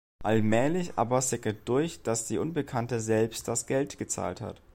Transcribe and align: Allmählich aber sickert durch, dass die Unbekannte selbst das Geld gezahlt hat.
Allmählich 0.23 0.93
aber 0.97 1.21
sickert 1.21 1.57
durch, 1.69 2.01
dass 2.01 2.25
die 2.25 2.39
Unbekannte 2.39 2.99
selbst 2.99 3.47
das 3.47 3.67
Geld 3.67 3.99
gezahlt 3.99 4.41
hat. 4.41 4.59